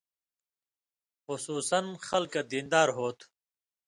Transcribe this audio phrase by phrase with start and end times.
[1.25, 3.25] خصوصاً خلکہ دین دار ہوں تھو